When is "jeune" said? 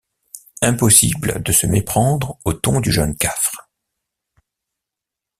2.91-3.15